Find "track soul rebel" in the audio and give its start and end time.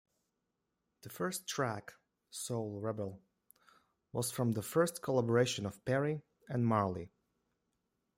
1.45-3.21